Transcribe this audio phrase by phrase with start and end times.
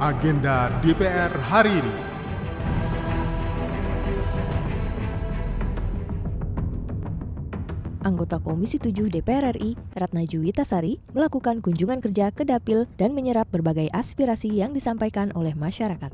[0.00, 1.96] Agenda DPR hari ini.
[8.00, 13.92] Anggota Komisi 7 DPR RI, Ratna Juwitasari, melakukan kunjungan kerja ke Dapil dan menyerap berbagai
[13.92, 16.08] aspirasi yang disampaikan oleh masyarakat.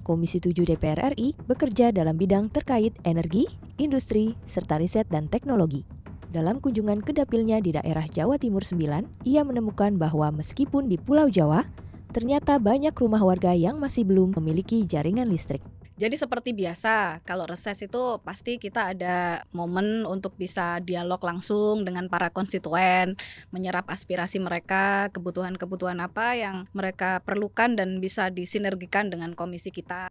[0.00, 3.44] Komisi 7 DPR RI bekerja dalam bidang terkait energi,
[3.76, 5.84] industri, serta riset dan teknologi.
[6.32, 11.28] Dalam kunjungan ke dapilnya di daerah Jawa Timur 9, ia menemukan bahwa meskipun di Pulau
[11.28, 11.68] Jawa,
[12.10, 15.62] ternyata banyak rumah warga yang masih belum memiliki jaringan listrik.
[16.00, 22.08] Jadi seperti biasa, kalau reses itu pasti kita ada momen untuk bisa dialog langsung dengan
[22.08, 23.20] para konstituen,
[23.52, 30.08] menyerap aspirasi mereka, kebutuhan-kebutuhan apa yang mereka perlukan dan bisa disinergikan dengan komisi kita.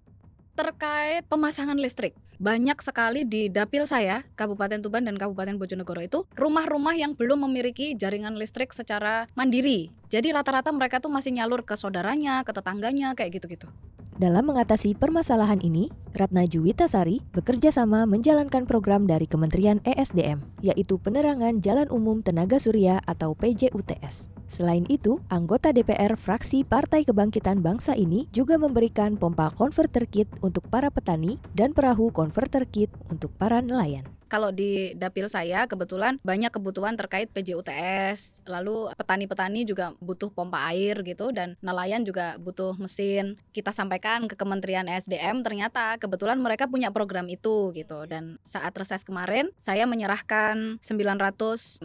[0.59, 6.99] Terkait pemasangan listrik, banyak sekali di dapil saya, Kabupaten Tuban dan Kabupaten Bojonegoro itu rumah-rumah
[6.99, 9.87] yang belum memiliki jaringan listrik secara mandiri.
[10.11, 13.71] Jadi rata-rata mereka tuh masih nyalur ke saudaranya, ke tetangganya, kayak gitu-gitu.
[14.19, 21.63] Dalam mengatasi permasalahan ini, Ratna Juwitasari bekerja sama menjalankan program dari Kementerian ESDM, yaitu Penerangan
[21.63, 24.38] Jalan Umum Tenaga Surya atau PJUTS.
[24.49, 30.65] Selain itu, anggota DPR fraksi Partai Kebangkitan Bangsa ini juga memberikan pompa converter kit untuk
[30.73, 36.53] para petani dan perahu converter kit untuk para nelayan kalau di dapil saya kebetulan banyak
[36.53, 43.41] kebutuhan terkait PJUTS, lalu petani-petani juga butuh pompa air gitu dan nelayan juga butuh mesin.
[43.49, 49.01] Kita sampaikan ke Kementerian SDM ternyata kebetulan mereka punya program itu gitu dan saat reses
[49.01, 51.81] kemarin saya menyerahkan 943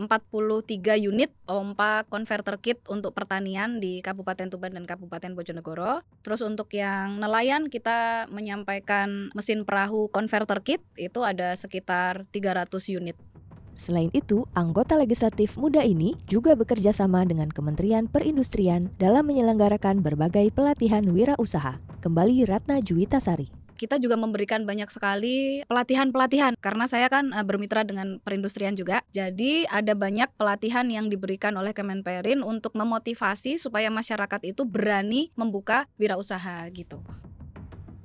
[1.00, 6.04] unit pompa converter kit untuk pertanian di Kabupaten Tuban dan Kabupaten Bojonegoro.
[6.20, 13.14] Terus untuk yang nelayan kita menyampaikan mesin perahu converter kit itu ada sekitar 300 unit.
[13.74, 20.50] Selain itu, anggota legislatif muda ini juga bekerja sama dengan Kementerian Perindustrian dalam menyelenggarakan berbagai
[20.54, 21.78] pelatihan wirausaha.
[22.02, 28.22] Kembali Ratna Juwitasari kita juga memberikan banyak sekali pelatihan-pelatihan karena saya kan uh, bermitra dengan
[28.22, 29.02] perindustrian juga.
[29.10, 35.90] Jadi ada banyak pelatihan yang diberikan oleh Kemenperin untuk memotivasi supaya masyarakat itu berani membuka
[35.98, 37.02] wirausaha gitu.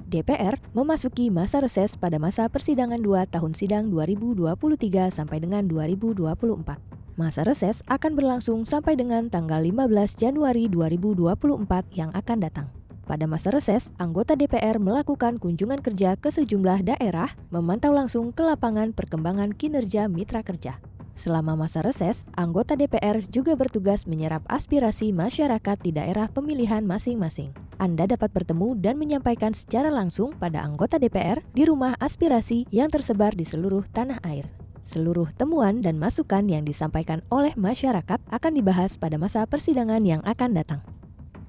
[0.10, 6.82] DPR memasuki masa reses pada masa persidangan 2 tahun sidang 2023 sampai dengan 2024.
[7.14, 12.68] Masa reses akan berlangsung sampai dengan tanggal 15 Januari 2024 yang akan datang.
[13.06, 18.94] Pada masa reses, anggota DPR melakukan kunjungan kerja ke sejumlah daerah, memantau langsung ke lapangan
[18.94, 20.78] perkembangan kinerja mitra kerja.
[21.20, 27.52] Selama masa reses, anggota DPR juga bertugas menyerap aspirasi masyarakat di daerah pemilihan masing-masing.
[27.76, 33.36] Anda dapat bertemu dan menyampaikan secara langsung pada anggota DPR di rumah aspirasi yang tersebar
[33.36, 34.48] di seluruh tanah air.
[34.88, 40.56] Seluruh temuan dan masukan yang disampaikan oleh masyarakat akan dibahas pada masa persidangan yang akan
[40.56, 40.80] datang.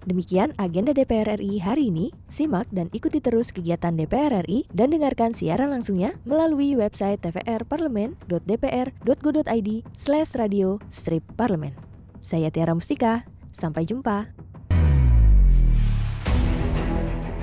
[0.08, 2.08] Demikian agenda DPR RI hari ini.
[2.32, 10.32] Simak dan ikuti terus kegiatan DPR RI dan dengarkan siaran langsungnya melalui website tvrparlemen.dpr.go.id slash
[10.40, 11.76] radio strip parlemen.
[12.24, 14.32] Saya Tiara Mustika, sampai jumpa.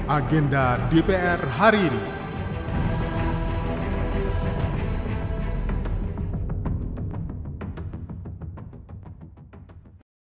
[0.07, 2.16] Agenda DPR hari ini.